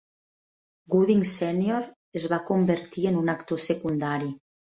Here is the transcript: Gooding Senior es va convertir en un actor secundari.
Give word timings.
Gooding 0.93 1.19
Senior 1.31 1.85
es 2.21 2.25
va 2.33 2.41
convertir 2.49 3.05
en 3.13 3.21
un 3.23 3.33
actor 3.35 3.65
secundari. 3.67 4.35